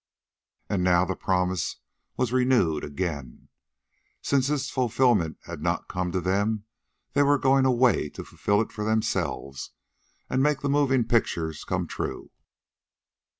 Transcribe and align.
And 0.67 0.83
now 0.83 1.05
the 1.05 1.15
promise 1.15 1.77
was 2.17 2.33
renewed 2.33 2.83
again. 2.83 3.49
Since 4.23 4.49
its 4.49 4.71
fulfillment 4.71 5.37
had 5.43 5.61
not 5.61 5.87
come 5.87 6.11
to 6.11 6.19
them, 6.19 6.63
they 7.13 7.21
were 7.21 7.37
going 7.37 7.65
away 7.65 8.09
to 8.15 8.23
fulfill 8.25 8.61
it 8.61 8.71
for 8.71 8.83
themselves 8.83 9.69
and 10.27 10.41
make 10.41 10.61
the 10.61 10.69
moving 10.69 11.03
pictures 11.07 11.63
come 11.63 11.85
true. 11.85 12.31